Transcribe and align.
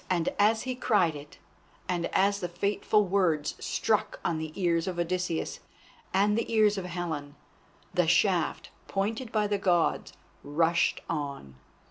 And 0.09 0.29
as 0.39 0.63
he 0.63 0.73
cried 0.73 1.15
it, 1.15 1.37
and 1.87 2.07
as 2.07 2.39
the 2.39 2.47
fateful 2.49 3.05
words 3.05 3.53
struck 3.63 4.19
on 4.25 4.39
the 4.39 4.51
ears 4.59 4.87
of 4.87 4.97
Odysseus 4.97 5.59
and 6.11 6.35
the 6.35 6.51
ears 6.51 6.75
of 6.75 6.85
Helen, 6.85 7.35
the 7.93 8.07
shaft, 8.07 8.71
pointed 8.87 9.31
by 9.31 9.45
the 9.45 9.59
Gods, 9.59 10.13
rushed 10.41 11.01
on. 11.07 11.55